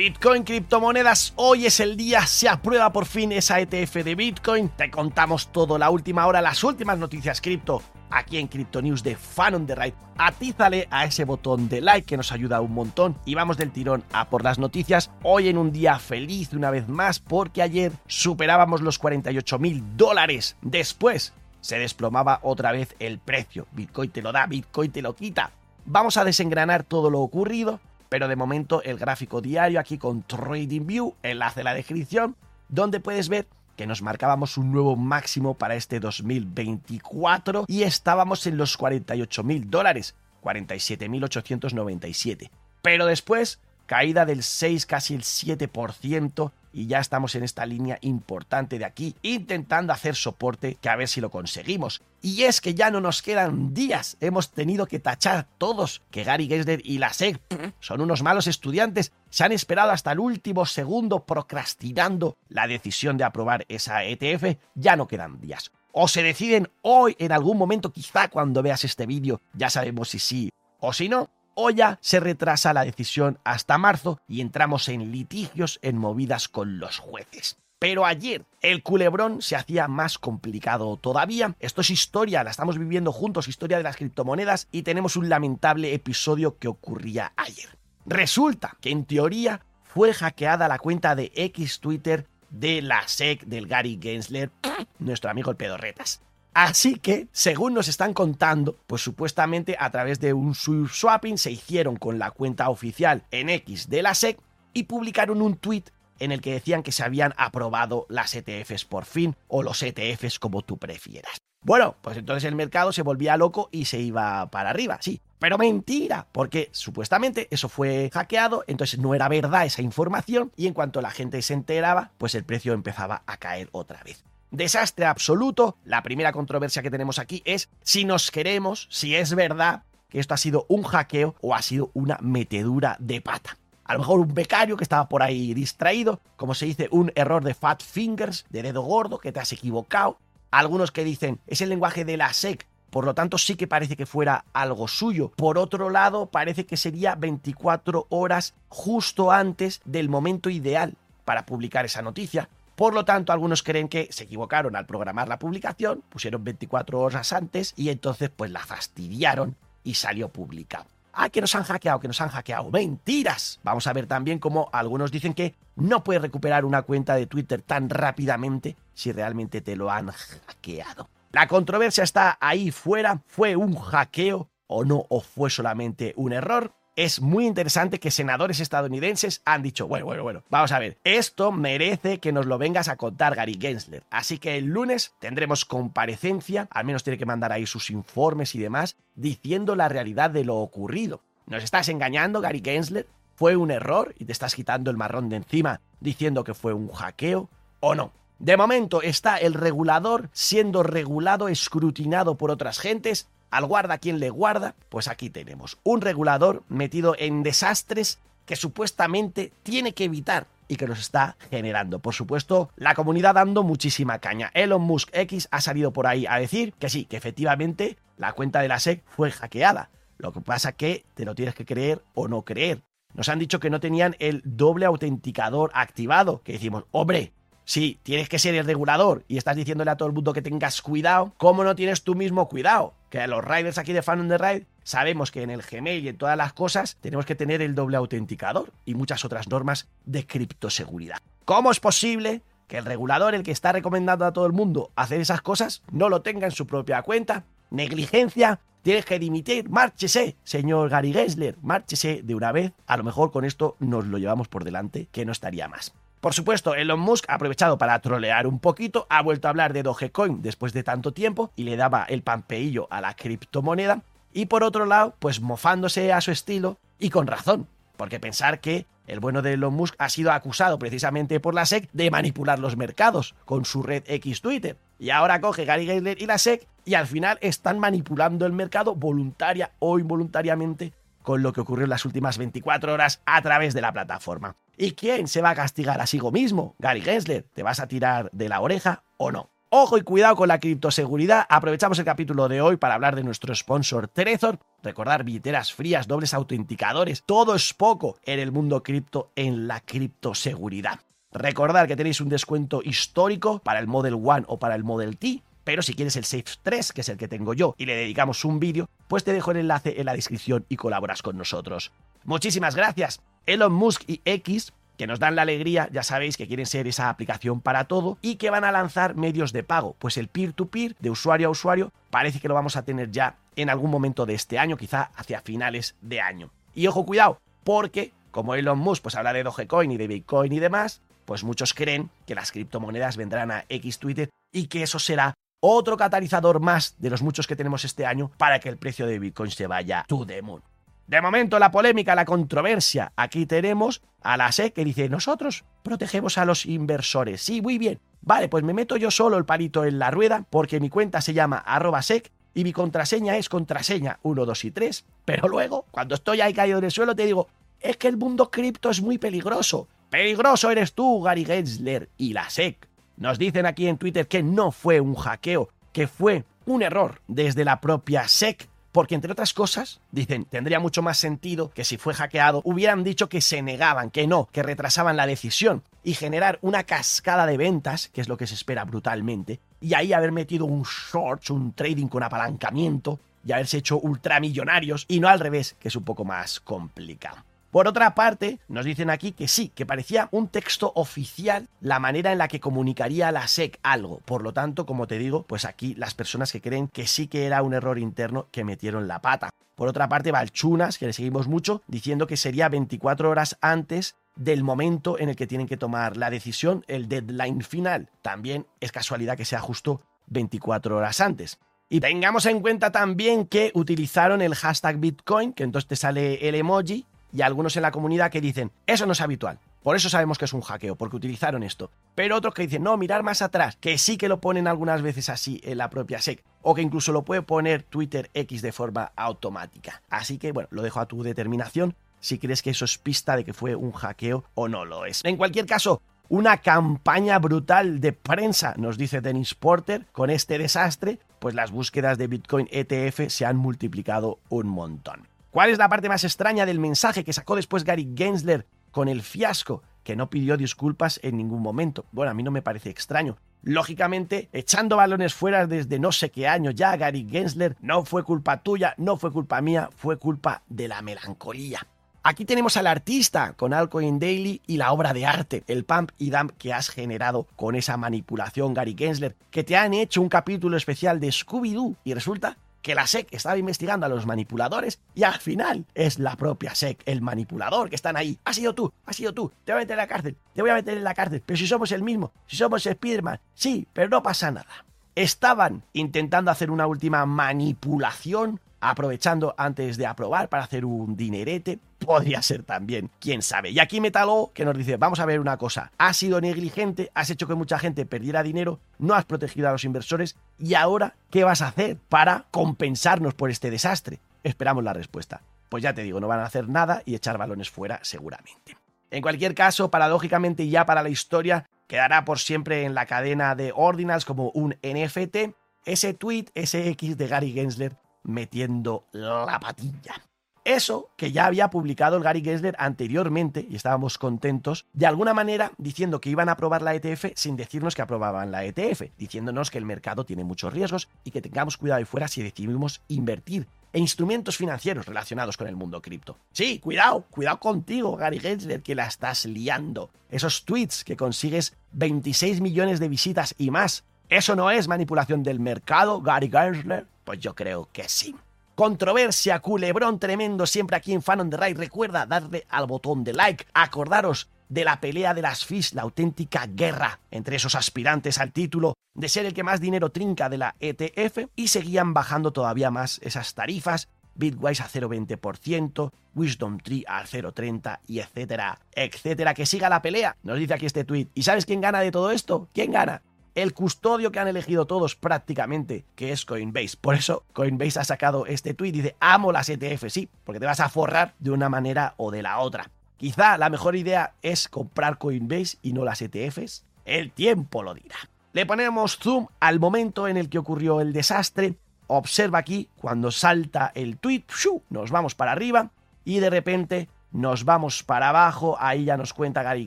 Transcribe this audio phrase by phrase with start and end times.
[0.00, 4.90] Bitcoin, criptomonedas, hoy es el día, se aprueba por fin esa ETF de Bitcoin, te
[4.90, 9.56] contamos todo, la última hora, las últimas noticias cripto, aquí en Crypto News de Fan
[9.56, 9.94] on the Right.
[10.16, 13.18] Atízale a ese botón de like que nos ayuda un montón.
[13.26, 16.88] Y vamos del tirón a por las noticias, hoy en un día feliz una vez
[16.88, 23.66] más porque ayer superábamos los 48 mil dólares, después se desplomaba otra vez el precio,
[23.72, 25.50] Bitcoin te lo da, Bitcoin te lo quita.
[25.84, 31.14] Vamos a desengranar todo lo ocurrido pero de momento el gráfico diario aquí con TradingView,
[31.22, 32.36] enlace en la descripción,
[32.68, 38.58] donde puedes ver que nos marcábamos un nuevo máximo para este 2024 y estábamos en
[38.58, 42.50] los 48 mil dólares, 47.897.
[42.82, 48.78] Pero después, caída del 6, casi el 7%, y ya estamos en esta línea importante
[48.78, 52.02] de aquí, intentando hacer soporte, que a ver si lo conseguimos.
[52.22, 56.46] Y es que ya no nos quedan días, hemos tenido que tachar todos que Gary
[56.46, 57.40] Gensler y la SEC
[57.80, 63.24] son unos malos estudiantes, se han esperado hasta el último segundo procrastinando la decisión de
[63.24, 65.72] aprobar esa ETF, ya no quedan días.
[65.92, 70.18] O se deciden hoy en algún momento, quizá cuando veas este vídeo, ya sabemos si
[70.18, 75.12] sí o si no, o ya se retrasa la decisión hasta marzo y entramos en
[75.12, 77.58] litigios en movidas con los jueces.
[77.80, 81.56] Pero ayer el culebrón se hacía más complicado todavía.
[81.60, 85.94] Esto es historia, la estamos viviendo juntos, historia de las criptomonedas y tenemos un lamentable
[85.94, 87.78] episodio que ocurría ayer.
[88.04, 93.66] Resulta que en teoría fue hackeada la cuenta de X Twitter de la SEC del
[93.66, 94.50] Gary Gensler,
[94.98, 96.20] nuestro amigo el Pedorretas.
[96.52, 101.96] Así que, según nos están contando, pues supuestamente a través de un swapping se hicieron
[101.96, 104.38] con la cuenta oficial en X de la SEC
[104.72, 105.84] y publicaron un tweet
[106.18, 110.38] en el que decían que se habían aprobado las ETFs por fin, o los ETFs
[110.38, 111.38] como tú prefieras.
[111.62, 115.20] Bueno, pues entonces el mercado se volvía loco y se iba para arriba, sí.
[115.38, 120.74] Pero mentira, porque supuestamente eso fue hackeado, entonces no era verdad esa información y en
[120.74, 124.24] cuanto la gente se enteraba, pues el precio empezaba a caer otra vez.
[124.50, 125.76] Desastre absoluto.
[125.84, 130.34] La primera controversia que tenemos aquí es si nos queremos, si es verdad que esto
[130.34, 133.56] ha sido un hackeo o ha sido una metedura de pata.
[133.84, 137.44] A lo mejor un becario que estaba por ahí distraído, como se dice, un error
[137.44, 140.18] de fat fingers, de dedo gordo, que te has equivocado.
[140.50, 143.96] Algunos que dicen, es el lenguaje de la SEC, por lo tanto sí que parece
[143.96, 145.32] que fuera algo suyo.
[145.36, 150.94] Por otro lado, parece que sería 24 horas justo antes del momento ideal
[151.24, 152.48] para publicar esa noticia.
[152.80, 157.30] Por lo tanto, algunos creen que se equivocaron al programar la publicación, pusieron 24 horas
[157.34, 159.54] antes y entonces pues la fastidiaron
[159.84, 160.86] y salió publicado.
[161.12, 162.70] Ah, que nos han hackeado, que nos han hackeado.
[162.70, 163.60] Mentiras.
[163.62, 167.60] Vamos a ver también cómo algunos dicen que no puedes recuperar una cuenta de Twitter
[167.60, 171.10] tan rápidamente si realmente te lo han hackeado.
[171.32, 173.20] La controversia está ahí fuera.
[173.26, 175.04] ¿Fue un hackeo o no?
[175.10, 176.72] ¿O fue solamente un error?
[176.96, 181.52] Es muy interesante que senadores estadounidenses han dicho, bueno, bueno, bueno, vamos a ver, esto
[181.52, 184.02] merece que nos lo vengas a contar Gary Gensler.
[184.10, 188.58] Así que el lunes tendremos comparecencia, al menos tiene que mandar ahí sus informes y
[188.58, 191.22] demás, diciendo la realidad de lo ocurrido.
[191.46, 193.06] ¿Nos estás engañando, Gary Gensler?
[193.34, 196.88] ¿Fue un error y te estás quitando el marrón de encima diciendo que fue un
[196.92, 197.48] hackeo
[197.80, 198.12] o no?
[198.38, 204.30] De momento está el regulador siendo regulado, escrutinado por otras gentes al guarda quien le
[204.30, 210.76] guarda, pues aquí tenemos un regulador metido en desastres que supuestamente tiene que evitar y
[210.76, 211.98] que nos está generando.
[211.98, 214.50] Por supuesto, la comunidad dando muchísima caña.
[214.54, 218.60] Elon Musk X ha salido por ahí a decir que sí, que efectivamente la cuenta
[218.60, 219.90] de la SEC fue hackeada.
[220.16, 222.82] Lo que pasa que te lo tienes que creer o no creer.
[223.14, 227.32] Nos han dicho que no tenían el doble autenticador activado, que decimos, hombre,
[227.64, 230.82] si tienes que ser el regulador y estás diciéndole a todo el mundo que tengas
[230.82, 232.94] cuidado, ¿cómo no tienes tú mismo cuidado?
[233.10, 236.04] Que a los riders aquí de Fan on the Ride sabemos que en el Gmail
[236.04, 239.88] y en todas las cosas tenemos que tener el doble autenticador y muchas otras normas
[240.06, 241.18] de criptoseguridad.
[241.44, 245.20] ¿Cómo es posible que el regulador, el que está recomendando a todo el mundo hacer
[245.20, 247.44] esas cosas, no lo tenga en su propia cuenta?
[247.70, 252.72] Negligencia, tienes que dimitir, márchese, señor Gary Gensler, márchese de una vez.
[252.86, 255.92] A lo mejor con esto nos lo llevamos por delante, que no estaría más.
[256.20, 259.82] Por supuesto, Elon Musk ha aprovechado para trolear un poquito, ha vuelto a hablar de
[259.82, 264.02] Dogecoin después de tanto tiempo y le daba el pampeillo a la criptomoneda.
[264.32, 268.86] Y por otro lado, pues mofándose a su estilo y con razón, Porque pensar que
[269.06, 272.76] el bueno de Elon Musk ha sido acusado precisamente por la SEC de manipular los
[272.76, 274.76] mercados con su red X Twitter.
[274.98, 278.94] Y ahora coge Gary Gensler y la SEC y al final están manipulando el mercado
[278.94, 283.80] voluntaria o involuntariamente con lo que ocurrió en las últimas 24 horas a través de
[283.80, 284.56] la plataforma.
[284.76, 286.74] ¿Y quién se va a castigar a sí mismo?
[286.78, 289.50] Gary Gensler, ¿te vas a tirar de la oreja o no?
[289.72, 291.46] Ojo y cuidado con la criptoseguridad.
[291.48, 294.58] Aprovechamos el capítulo de hoy para hablar de nuestro sponsor Trezor.
[294.82, 297.22] Recordar billeteras frías, dobles autenticadores.
[297.24, 300.98] Todo es poco en el mundo cripto en la criptoseguridad.
[301.30, 305.44] Recordar que tenéis un descuento histórico para el Model One o para el Model T.
[305.64, 308.44] Pero si quieres el Safe 3, que es el que tengo yo, y le dedicamos
[308.44, 311.92] un vídeo, pues te dejo el enlace en la descripción y colaboras con nosotros.
[312.24, 313.20] Muchísimas gracias.
[313.46, 317.08] Elon Musk y X que nos dan la alegría, ya sabéis que quieren ser esa
[317.08, 319.96] aplicación para todo y que van a lanzar medios de pago.
[319.98, 323.70] Pues el peer-to-peer, de usuario a usuario, parece que lo vamos a tener ya en
[323.70, 326.50] algún momento de este año, quizá hacia finales de año.
[326.74, 330.58] Y ojo, cuidado, porque como Elon Musk pues habla de Dogecoin y de Bitcoin y
[330.58, 335.32] demás, pues muchos creen que las criptomonedas vendrán a X Twitter y que eso será
[335.60, 339.18] otro catalizador más de los muchos que tenemos este año para que el precio de
[339.18, 340.62] Bitcoin se vaya to the moon.
[341.06, 343.12] De momento, la polémica, la controversia.
[343.16, 347.42] Aquí tenemos a la SEC que dice, nosotros protegemos a los inversores.
[347.42, 347.98] Sí, muy bien.
[348.22, 351.34] Vale, pues me meto yo solo el palito en la rueda porque mi cuenta se
[351.34, 355.04] llama arroba sec y mi contraseña es contraseña 1, 2 y 3.
[355.24, 357.48] Pero luego, cuando estoy ahí caído en el suelo, te digo,
[357.80, 359.88] es que el mundo cripto es muy peligroso.
[360.10, 362.89] Peligroso eres tú, Gary Gensler y la SEC.
[363.20, 367.66] Nos dicen aquí en Twitter que no fue un hackeo, que fue un error desde
[367.66, 372.14] la propia SEC porque entre otras cosas, dicen, tendría mucho más sentido que si fue
[372.14, 376.84] hackeado hubieran dicho que se negaban, que no, que retrasaban la decisión y generar una
[376.84, 380.84] cascada de ventas, que es lo que se espera brutalmente, y ahí haber metido un
[380.84, 385.94] short, un trading con apalancamiento y haberse hecho ultramillonarios y no al revés, que es
[385.94, 387.44] un poco más complicado.
[387.70, 392.32] Por otra parte, nos dicen aquí que sí, que parecía un texto oficial la manera
[392.32, 394.18] en la que comunicaría la SEC algo.
[394.24, 397.46] Por lo tanto, como te digo, pues aquí las personas que creen que sí que
[397.46, 399.50] era un error interno que metieron la pata.
[399.76, 404.64] Por otra parte, Valchunas, que le seguimos mucho, diciendo que sería 24 horas antes del
[404.64, 408.08] momento en el que tienen que tomar la decisión, el deadline final.
[408.20, 411.58] También es casualidad que sea justo 24 horas antes.
[411.88, 416.54] Y tengamos en cuenta también que utilizaron el hashtag Bitcoin, que entonces te sale el
[416.54, 419.58] emoji, y algunos en la comunidad que dicen, eso no es habitual.
[419.82, 421.90] Por eso sabemos que es un hackeo, porque utilizaron esto.
[422.14, 425.30] Pero otros que dicen, no, mirar más atrás, que sí que lo ponen algunas veces
[425.30, 429.12] así en la propia SEC, o que incluso lo puede poner Twitter X de forma
[429.16, 430.02] automática.
[430.10, 433.44] Así que, bueno, lo dejo a tu determinación si crees que eso es pista de
[433.44, 435.24] que fue un hackeo o no lo es.
[435.24, 441.18] En cualquier caso, una campaña brutal de prensa, nos dice Dennis Porter, con este desastre,
[441.38, 445.26] pues las búsquedas de Bitcoin ETF se han multiplicado un montón.
[445.50, 449.20] ¿Cuál es la parte más extraña del mensaje que sacó después Gary Gensler con el
[449.20, 449.82] fiasco?
[450.04, 452.06] Que no pidió disculpas en ningún momento.
[452.12, 453.36] Bueno, a mí no me parece extraño.
[453.62, 458.62] Lógicamente, echando balones fuera desde no sé qué año ya, Gary Gensler, no fue culpa
[458.62, 461.84] tuya, no fue culpa mía, fue culpa de la melancolía.
[462.22, 466.30] Aquí tenemos al artista con Alcoin Daily y la obra de arte, el pump y
[466.30, 470.76] dump que has generado con esa manipulación, Gary Gensler, que te han hecho un capítulo
[470.76, 475.38] especial de Scooby-Doo y resulta que la SEC estaba investigando a los manipuladores y al
[475.38, 478.38] final es la propia SEC, el manipulador, que están ahí.
[478.44, 480.70] Ha sido tú, ha sido tú, te voy a meter en la cárcel, te voy
[480.70, 484.08] a meter en la cárcel, pero si somos el mismo, si somos Spiderman, sí, pero
[484.08, 484.84] no pasa nada.
[485.14, 491.78] Estaban intentando hacer una última manipulación aprovechando antes de aprobar para hacer un dinerete.
[491.98, 493.70] Podría ser también, quién sabe.
[493.70, 497.30] Y aquí Metalo que nos dice, vamos a ver una cosa, has sido negligente, has
[497.30, 501.44] hecho que mucha gente perdiera dinero, no has protegido a los inversores y ahora, ¿qué
[501.44, 504.20] vas a hacer para compensarnos por este desastre?
[504.42, 505.42] Esperamos la respuesta.
[505.68, 508.76] Pues ya te digo, no van a hacer nada y echar balones fuera seguramente.
[509.10, 513.72] En cualquier caso, paradójicamente ya para la historia, quedará por siempre en la cadena de
[513.74, 520.20] Ordinals como un NFT ese tweet, ese X de Gary Gensler metiendo la patilla.
[520.64, 525.72] Eso que ya había publicado el Gary Gensler anteriormente y estábamos contentos, de alguna manera
[525.78, 529.78] diciendo que iban a aprobar la ETF sin decirnos que aprobaban la ETF, diciéndonos que
[529.78, 534.02] el mercado tiene muchos riesgos y que tengamos cuidado ahí fuera si decidimos invertir en
[534.02, 536.36] instrumentos financieros relacionados con el mundo cripto.
[536.52, 540.10] Sí, cuidado, cuidado contigo, Gary Gensler, que la estás liando.
[540.30, 544.04] Esos tweets que consigues 26 millones de visitas y más.
[544.30, 547.04] ¿Eso no es manipulación del mercado, Gary Gensler?
[547.24, 548.32] Pues yo creo que sí.
[548.76, 551.56] Controversia, culebrón tremendo siempre aquí en Fan on the.
[551.74, 553.66] Recuerda darle al botón de like.
[553.74, 558.94] Acordaros de la pelea de las FIS, la auténtica guerra entre esos aspirantes al título
[559.14, 563.18] de ser el que más dinero trinca de la ETF y seguían bajando todavía más
[563.24, 569.54] esas tarifas Bitwise a 0,20%, Wisdom Tree al 0,30 y etcétera, etcétera.
[569.54, 571.26] Que siga la pelea, nos dice aquí este tweet.
[571.34, 572.68] ¿Y sabes quién gana de todo esto?
[572.72, 573.22] ¿Quién gana?
[573.62, 576.96] El custodio que han elegido todos prácticamente, que es Coinbase.
[577.00, 580.80] Por eso Coinbase ha sacado este tweet dice, amo las ETF, sí, porque te vas
[580.80, 582.90] a forrar de una manera o de la otra.
[583.20, 586.84] Quizá la mejor idea es comprar Coinbase y no las ETFs.
[587.04, 588.16] El tiempo lo dirá.
[588.54, 591.74] Le ponemos zoom al momento en el que ocurrió el desastre.
[592.06, 594.44] Observa aquí cuando salta el tweet,
[594.88, 595.90] nos vamos para arriba
[596.24, 598.76] y de repente nos vamos para abajo.
[598.80, 599.86] Ahí ya nos cuenta Gary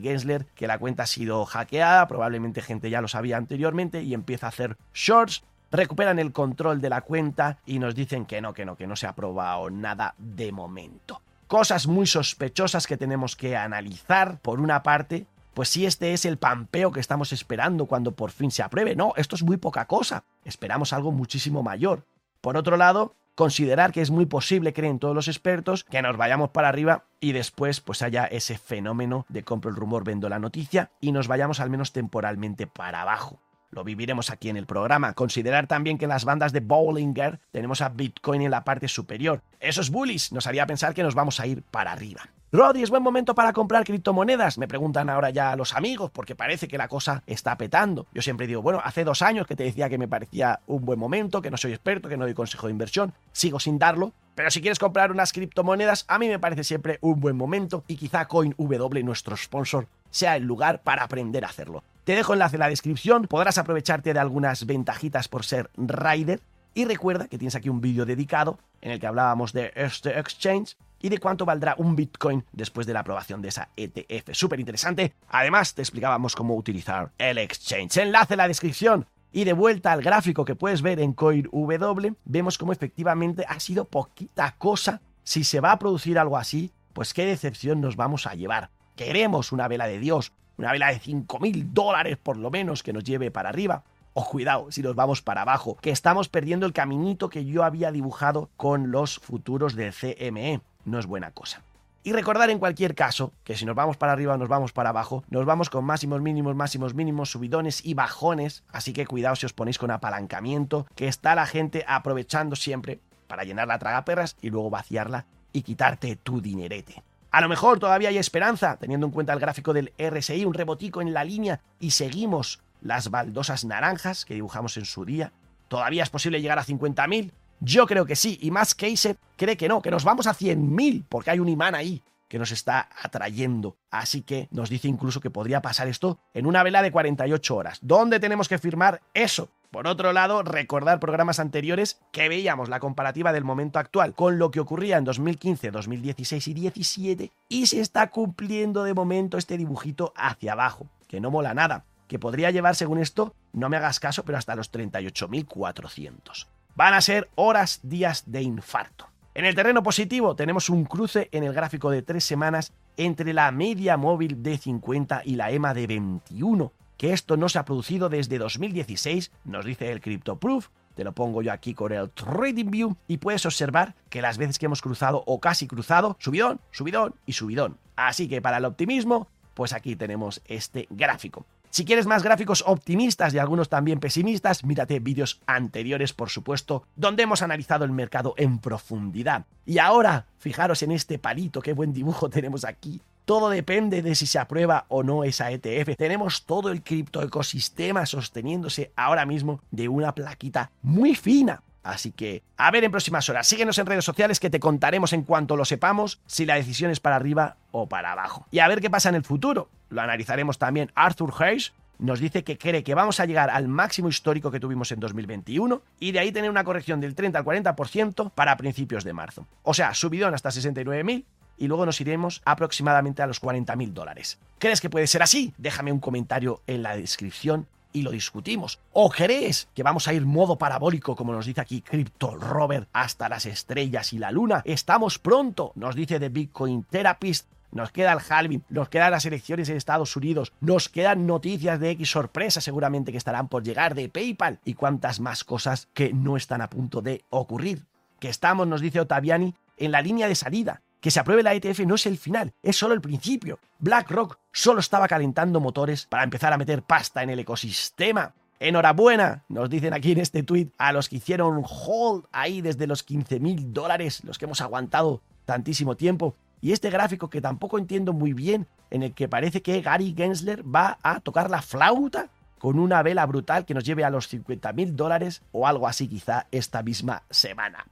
[0.00, 4.46] Gensler que la cuenta ha sido hackeada, probablemente gente ya lo sabía anteriormente y empieza
[4.46, 5.44] a hacer shorts.
[5.70, 8.94] Recuperan el control de la cuenta y nos dicen que no, que no, que no
[8.94, 11.20] se ha probado nada de momento.
[11.48, 14.38] Cosas muy sospechosas que tenemos que analizar.
[14.40, 18.50] Por una parte, pues si este es el pampeo que estamos esperando cuando por fin
[18.50, 18.94] se apruebe.
[18.94, 20.24] No, esto es muy poca cosa.
[20.44, 22.04] Esperamos algo muchísimo mayor.
[22.40, 26.50] Por otro lado, considerar que es muy posible, creen todos los expertos, que nos vayamos
[26.50, 30.90] para arriba y después pues haya ese fenómeno de compro el rumor, vendo la noticia
[31.00, 33.43] y nos vayamos al menos temporalmente para abajo.
[33.74, 35.14] Lo viviremos aquí en el programa.
[35.14, 39.42] Considerar también que las bandas de Bollinger tenemos a Bitcoin en la parte superior.
[39.58, 42.22] Esos bullies nos haría pensar que nos vamos a ir para arriba.
[42.52, 44.58] Rodri, ¿es buen momento para comprar criptomonedas?
[44.58, 48.06] Me preguntan ahora ya los amigos, porque parece que la cosa está petando.
[48.14, 51.00] Yo siempre digo, bueno, hace dos años que te decía que me parecía un buen
[51.00, 54.50] momento, que no soy experto, que no doy consejo de inversión, sigo sin darlo, pero
[54.50, 58.26] si quieres comprar unas criptomonedas, a mí me parece siempre un buen momento y quizá
[58.26, 61.82] CoinW, nuestro sponsor, sea el lugar para aprender a hacerlo.
[62.04, 66.40] Te dejo enlace en la descripción, podrás aprovecharte de algunas ventajitas por ser rider
[66.74, 70.76] y recuerda que tienes aquí un vídeo dedicado en el que hablábamos de este exchange
[71.00, 74.30] y de cuánto valdrá un Bitcoin después de la aprobación de esa ETF.
[74.32, 75.12] Súper interesante.
[75.28, 77.98] Además, te explicábamos cómo utilizar el exchange.
[77.98, 79.06] Enlace en la descripción.
[79.36, 83.84] Y de vuelta al gráfico que puedes ver en CoinW, vemos cómo efectivamente ha sido
[83.84, 85.00] poquita cosa.
[85.24, 88.70] Si se va a producir algo así, pues qué decepción nos vamos a llevar.
[88.94, 92.92] Queremos una vela de Dios, una vela de 5 mil dólares por lo menos que
[92.92, 93.82] nos lleve para arriba.
[94.12, 97.90] O cuidado si nos vamos para abajo, que estamos perdiendo el caminito que yo había
[97.90, 101.60] dibujado con los futuros del CME no es buena cosa.
[102.06, 104.90] Y recordar en cualquier caso que si nos vamos para arriba o nos vamos para
[104.90, 109.46] abajo, nos vamos con máximos mínimos, máximos mínimos, subidones y bajones, así que cuidado si
[109.46, 114.50] os ponéis con apalancamiento, que está la gente aprovechando siempre para llenar la tragaperras y
[114.50, 117.02] luego vaciarla y quitarte tu dinerete.
[117.30, 121.00] A lo mejor todavía hay esperanza, teniendo en cuenta el gráfico del RSI, un rebotico
[121.00, 125.32] en la línea y seguimos las baldosas naranjas que dibujamos en su día.
[125.68, 129.68] Todavía es posible llegar a 50.000, yo creo que sí, y más Casey cree que
[129.68, 133.76] no, que nos vamos a 100.000, porque hay un imán ahí que nos está atrayendo.
[133.90, 137.78] Así que nos dice incluso que podría pasar esto en una vela de 48 horas.
[137.80, 139.50] ¿Dónde tenemos que firmar eso?
[139.70, 144.50] Por otro lado, recordar programas anteriores que veíamos la comparativa del momento actual con lo
[144.50, 150.12] que ocurría en 2015, 2016 y 2017 y se está cumpliendo de momento este dibujito
[150.16, 154.24] hacia abajo, que no mola nada, que podría llevar según esto, no me hagas caso,
[154.24, 156.46] pero hasta los 38.400.
[156.76, 159.06] Van a ser horas, días de infarto.
[159.32, 163.52] En el terreno positivo tenemos un cruce en el gráfico de tres semanas entre la
[163.52, 168.08] media móvil de 50 y la EMA de 21, que esto no se ha producido
[168.08, 173.18] desde 2016, nos dice el CryptoProof, te lo pongo yo aquí con el TradingView y
[173.18, 177.78] puedes observar que las veces que hemos cruzado o casi cruzado, subidón, subidón y subidón.
[177.94, 181.46] Así que para el optimismo, pues aquí tenemos este gráfico.
[181.74, 187.24] Si quieres más gráficos optimistas y algunos también pesimistas, mírate vídeos anteriores, por supuesto, donde
[187.24, 189.44] hemos analizado el mercado en profundidad.
[189.66, 193.00] Y ahora, fijaros en este palito, qué buen dibujo tenemos aquí.
[193.24, 195.96] Todo depende de si se aprueba o no esa ETF.
[195.96, 201.60] Tenemos todo el criptoecosistema sosteniéndose ahora mismo de una plaquita muy fina.
[201.84, 203.46] Así que, a ver en próximas horas.
[203.46, 206.98] Síguenos en redes sociales que te contaremos en cuanto lo sepamos si la decisión es
[206.98, 208.46] para arriba o para abajo.
[208.50, 209.68] Y a ver qué pasa en el futuro.
[209.90, 210.90] Lo analizaremos también.
[210.94, 214.90] Arthur Hayes nos dice que cree que vamos a llegar al máximo histórico que tuvimos
[214.92, 219.12] en 2021 y de ahí tener una corrección del 30 al 40% para principios de
[219.12, 219.46] marzo.
[219.62, 221.24] O sea, subidón hasta 69.000
[221.56, 224.38] y luego nos iremos aproximadamente a los 40.000 dólares.
[224.58, 225.54] ¿Crees que puede ser así?
[225.58, 228.80] Déjame un comentario en la descripción y lo discutimos.
[228.92, 233.30] ¿O crees que vamos a ir modo parabólico, como nos dice aquí Crypto Robert, hasta
[233.30, 234.60] las estrellas y la luna?
[234.66, 237.48] Estamos pronto, nos dice The Bitcoin Therapist.
[237.70, 241.90] Nos queda el halving, nos quedan las elecciones en Estados Unidos, nos quedan noticias de
[241.90, 246.36] X sorpresa seguramente que estarán por llegar de PayPal y cuantas más cosas que no
[246.36, 247.82] están a punto de ocurrir.
[248.20, 250.82] Que estamos, nos dice Ottaviani, en la línea de salida.
[251.04, 253.58] Que se apruebe la ETF no es el final, es solo el principio.
[253.78, 258.32] BlackRock solo estaba calentando motores para empezar a meter pasta en el ecosistema.
[258.58, 263.02] Enhorabuena, nos dicen aquí en este tweet a los que hicieron hold ahí desde los
[263.02, 266.36] 15 mil dólares, los que hemos aguantado tantísimo tiempo.
[266.62, 270.64] Y este gráfico que tampoco entiendo muy bien, en el que parece que Gary Gensler
[270.66, 274.72] va a tocar la flauta con una vela brutal que nos lleve a los 50
[274.72, 277.84] mil dólares o algo así quizá esta misma semana.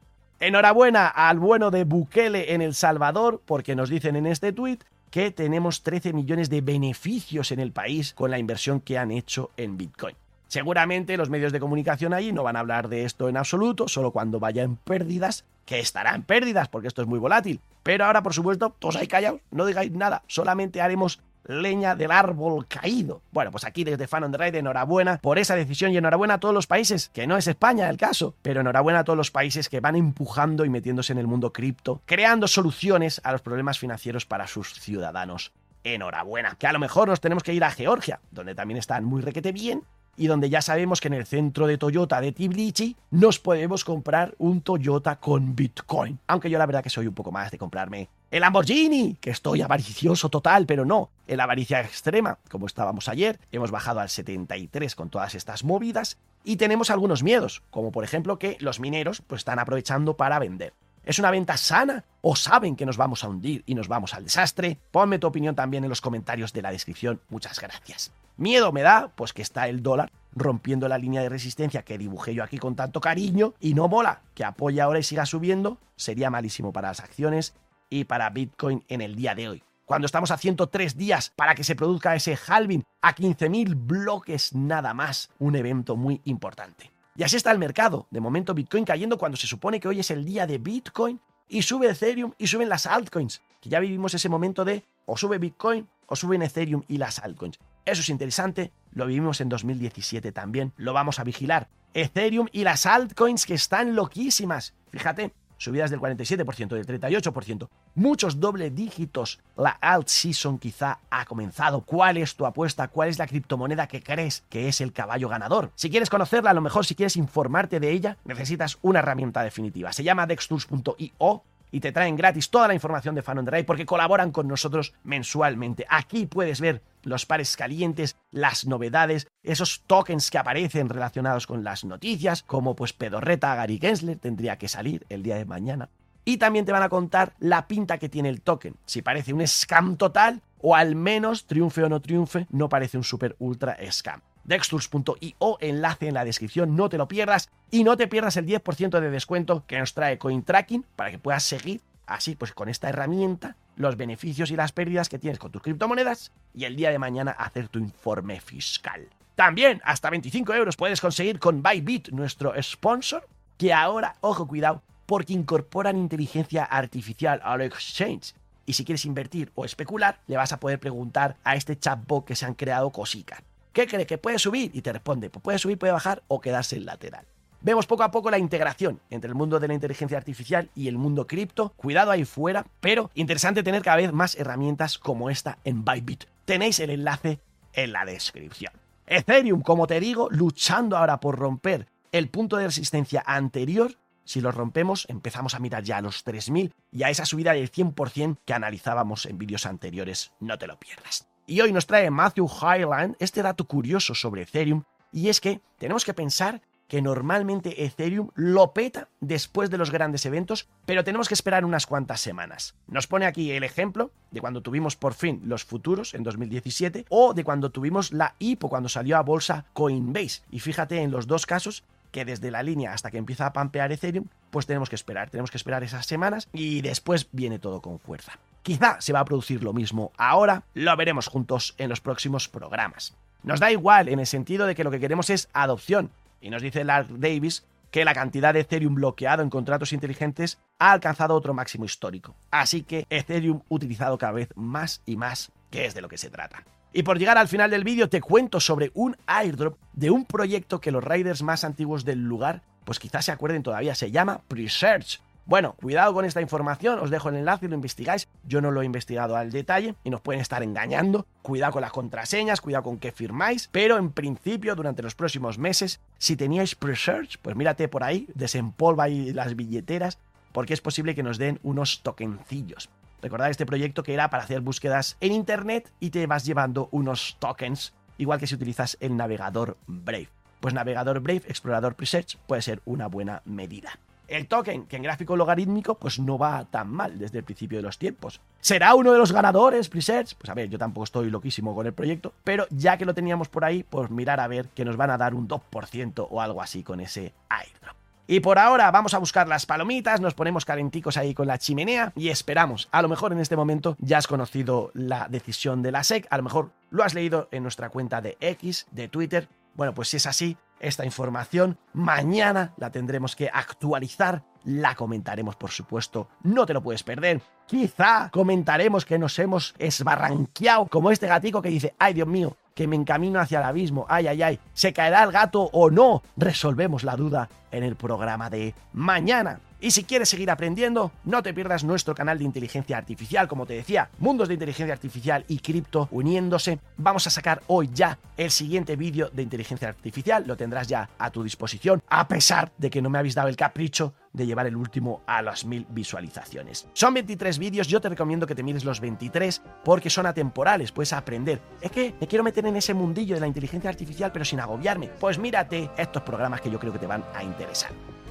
[0.42, 4.78] Enhorabuena al bueno de Bukele en El Salvador, porque nos dicen en este tweet
[5.12, 9.52] que tenemos 13 millones de beneficios en el país con la inversión que han hecho
[9.56, 10.16] en Bitcoin.
[10.48, 14.10] Seguramente los medios de comunicación allí no van a hablar de esto en absoluto, solo
[14.10, 17.60] cuando vaya en pérdidas, que estará en pérdidas porque esto es muy volátil.
[17.84, 22.66] Pero ahora, por supuesto, todos ahí callados, no digáis nada, solamente haremos leña del árbol
[22.66, 23.22] caído.
[23.30, 26.66] Bueno, pues aquí desde Fan on enhorabuena por esa decisión y enhorabuena a todos los
[26.66, 29.96] países, que no es España el caso, pero enhorabuena a todos los países que van
[29.96, 34.74] empujando y metiéndose en el mundo cripto, creando soluciones a los problemas financieros para sus
[34.74, 35.52] ciudadanos.
[35.84, 39.20] Enhorabuena, que a lo mejor nos tenemos que ir a Georgia, donde también están muy
[39.20, 39.82] requete bien,
[40.16, 44.34] y donde ya sabemos que en el centro de Toyota de Tbilisi nos podemos comprar
[44.38, 46.18] un Toyota con Bitcoin.
[46.26, 49.60] Aunque yo la verdad que soy un poco más de comprarme el Lamborghini, que estoy
[49.60, 55.10] avaricioso total, pero no, el avaricia extrema, como estábamos ayer, hemos bajado al 73 con
[55.10, 59.58] todas estas movidas y tenemos algunos miedos, como por ejemplo que los mineros pues están
[59.58, 60.72] aprovechando para vender.
[61.04, 62.04] ¿Es una venta sana?
[62.22, 64.78] ¿O saben que nos vamos a hundir y nos vamos al desastre?
[64.92, 67.20] Ponme tu opinión también en los comentarios de la descripción.
[67.28, 68.12] Muchas gracias.
[68.42, 72.34] Miedo me da, pues que está el dólar rompiendo la línea de resistencia que dibujé
[72.34, 75.78] yo aquí con tanto cariño y no mola que apoye ahora y siga subiendo.
[75.94, 77.54] Sería malísimo para las acciones
[77.88, 79.62] y para Bitcoin en el día de hoy.
[79.84, 84.92] Cuando estamos a 103 días para que se produzca ese halving a 15.000 bloques nada
[84.92, 86.90] más, un evento muy importante.
[87.14, 88.08] Y así está el mercado.
[88.10, 91.62] De momento Bitcoin cayendo cuando se supone que hoy es el día de Bitcoin y
[91.62, 93.40] sube Ethereum y suben las altcoins.
[93.60, 97.60] Que ya vivimos ese momento de o sube Bitcoin o suben Ethereum y las altcoins.
[97.84, 101.68] Eso es interesante, lo vivimos en 2017 también, lo vamos a vigilar.
[101.94, 104.74] Ethereum y las altcoins que están loquísimas.
[104.90, 109.40] Fíjate, subidas del 47%, del 38%, muchos doble dígitos.
[109.56, 111.82] La alt season quizá ha comenzado.
[111.82, 112.88] ¿Cuál es tu apuesta?
[112.88, 115.72] ¿Cuál es la criptomoneda que crees que es el caballo ganador?
[115.74, 119.92] Si quieres conocerla, a lo mejor si quieres informarte de ella, necesitas una herramienta definitiva.
[119.92, 124.46] Se llama dextools.io y te traen gratis toda la información de Fan porque colaboran con
[124.46, 125.86] nosotros mensualmente.
[125.88, 131.84] Aquí puedes ver los pares calientes, las novedades, esos tokens que aparecen relacionados con las
[131.84, 135.88] noticias, como pues Pedorreta Gary Gensler tendría que salir el día de mañana.
[136.24, 139.44] Y también te van a contar la pinta que tiene el token, si parece un
[139.44, 144.20] scam total o al menos triunfe o no triunfe, no parece un super ultra scam
[144.44, 149.00] dextools.io, enlace en la descripción, no te lo pierdas y no te pierdas el 10%
[149.00, 153.56] de descuento que nos trae CoinTracking para que puedas seguir así pues con esta herramienta
[153.76, 157.32] los beneficios y las pérdidas que tienes con tus criptomonedas y el día de mañana
[157.32, 159.08] hacer tu informe fiscal.
[159.34, 163.26] También hasta 25 euros puedes conseguir con Bybit, nuestro sponsor,
[163.56, 168.34] que ahora, ojo cuidado, porque incorporan inteligencia artificial al exchange.
[168.66, 172.36] Y si quieres invertir o especular, le vas a poder preguntar a este chatbot que
[172.36, 173.42] se han creado cositas.
[173.72, 174.70] ¿Qué cree que puede subir?
[174.74, 177.26] Y te responde, pues puede subir, puede bajar o quedarse en lateral.
[177.64, 180.98] Vemos poco a poco la integración entre el mundo de la inteligencia artificial y el
[180.98, 181.72] mundo cripto.
[181.76, 186.24] Cuidado ahí fuera, pero interesante tener cada vez más herramientas como esta en Bybit.
[186.44, 187.38] Tenéis el enlace
[187.72, 188.72] en la descripción.
[189.06, 193.96] Ethereum, como te digo, luchando ahora por romper el punto de resistencia anterior.
[194.24, 197.70] Si lo rompemos, empezamos a mirar ya a los 3000 y a esa subida del
[197.70, 200.32] 100% que analizábamos en vídeos anteriores.
[200.40, 201.31] No te lo pierdas.
[201.46, 206.04] Y hoy nos trae Matthew Highland este dato curioso sobre Ethereum, y es que tenemos
[206.04, 211.34] que pensar que normalmente Ethereum lo peta después de los grandes eventos, pero tenemos que
[211.34, 212.74] esperar unas cuantas semanas.
[212.86, 217.34] Nos pone aquí el ejemplo de cuando tuvimos por fin los futuros en 2017 o
[217.34, 220.42] de cuando tuvimos la IPO cuando salió a bolsa Coinbase.
[220.50, 223.90] Y fíjate en los dos casos que desde la línea hasta que empieza a pampear
[223.90, 227.98] Ethereum, pues tenemos que esperar, tenemos que esperar esas semanas y después viene todo con
[227.98, 228.38] fuerza.
[228.62, 233.16] Quizá se va a producir lo mismo ahora, lo veremos juntos en los próximos programas.
[233.42, 236.62] Nos da igual en el sentido de que lo que queremos es adopción, y nos
[236.62, 241.54] dice Lark Davis que la cantidad de Ethereum bloqueado en contratos inteligentes ha alcanzado otro
[241.54, 242.34] máximo histórico.
[242.50, 246.30] Así que Ethereum utilizado cada vez más y más, que es de lo que se
[246.30, 246.64] trata.
[246.92, 250.80] Y por llegar al final del vídeo te cuento sobre un airdrop de un proyecto
[250.80, 255.20] que los raiders más antiguos del lugar pues quizás se acuerden todavía, se llama Presearch.
[255.44, 258.28] Bueno, cuidado con esta información, os dejo el enlace y lo investigáis.
[258.44, 261.26] Yo no lo he investigado al detalle y nos pueden estar engañando.
[261.42, 263.68] Cuidado con las contraseñas, cuidado con qué firmáis.
[263.72, 269.04] Pero en principio, durante los próximos meses, si teníais pre-search, pues mírate por ahí, desempolva
[269.04, 270.18] ahí las billeteras,
[270.52, 272.88] porque es posible que nos den unos tokencillos.
[273.22, 277.36] Recordad este proyecto que era para hacer búsquedas en internet y te vas llevando unos
[277.38, 280.28] tokens, igual que si utilizas el navegador Brave.
[280.60, 283.98] pues navegador Brave, explorador Presearch puede ser una buena medida.
[284.28, 287.82] El token, que en gráfico logarítmico, pues no va tan mal desde el principio de
[287.82, 288.40] los tiempos.
[288.60, 290.34] ¿Será uno de los ganadores, Presearch?
[290.36, 293.48] Pues a ver, yo tampoco estoy loquísimo con el proyecto, pero ya que lo teníamos
[293.48, 296.62] por ahí, pues mirar a ver que nos van a dar un 2% o algo
[296.62, 297.81] así con ese airdrop.
[298.26, 302.12] Y por ahora vamos a buscar las palomitas, nos ponemos calenticos ahí con la chimenea
[302.14, 302.88] y esperamos.
[302.92, 306.36] A lo mejor en este momento ya has conocido la decisión de la SEC, a
[306.36, 309.48] lo mejor lo has leído en nuestra cuenta de X, de Twitter.
[309.74, 315.70] Bueno, pues si es así, esta información mañana la tendremos que actualizar, la comentaremos por
[315.70, 317.40] supuesto, no te lo puedes perder.
[317.66, 322.86] Quizá comentaremos que nos hemos esbarranqueado, como este gatico que dice, ay Dios mío, que
[322.86, 326.22] me encamino hacia el abismo, ay, ay, ay, ¿se caerá el gato o no?
[326.36, 329.60] Resolvemos la duda en el programa de mañana.
[329.82, 333.74] Y si quieres seguir aprendiendo, no te pierdas nuestro canal de inteligencia artificial, como te
[333.74, 336.78] decía, mundos de inteligencia artificial y cripto uniéndose.
[336.98, 341.30] Vamos a sacar hoy ya el siguiente vídeo de inteligencia artificial, lo tendrás ya a
[341.30, 344.76] tu disposición, a pesar de que no me habéis dado el capricho de llevar el
[344.76, 346.86] último a las mil visualizaciones.
[346.92, 351.12] Son 23 vídeos, yo te recomiendo que te mires los 23 porque son atemporales, puedes
[351.12, 351.60] aprender.
[351.80, 355.08] Es que me quiero meter en ese mundillo de la inteligencia artificial pero sin agobiarme.
[355.08, 357.61] Pues mírate estos programas que yo creo que te van a interesar.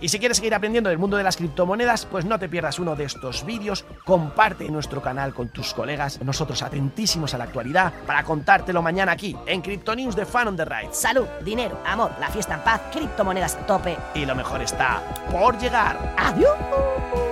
[0.02, 2.96] Y si quieres seguir aprendiendo del mundo de las criptomonedas, pues no te pierdas uno
[2.96, 8.24] de estos vídeos, comparte nuestro canal con tus colegas, nosotros atentísimos a la actualidad, para
[8.24, 10.89] contártelo mañana aquí, en Crypto News de Fan on the Ride.
[10.91, 13.96] Salud, dinero, amor, la fiesta en paz, criptomonedas a tope.
[14.15, 16.15] Y lo mejor está por llegar.
[16.17, 17.31] ¡Adiós!